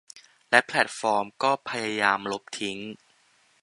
[0.49, 2.77] และแพลตฟอร์มก็พยายามลบทิ้ง